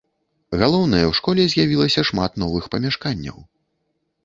Галоўнае, 0.61 1.01
у 1.09 1.13
школе 1.19 1.45
з'явілася 1.51 2.05
шмат 2.11 2.41
новых 2.47 2.63
памяшканняў. 2.77 3.37